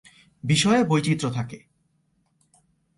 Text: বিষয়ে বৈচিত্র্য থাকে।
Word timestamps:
বিষয়ে 0.43 0.81
বৈচিত্র্য 0.83 1.31
থাকে। 1.33 1.57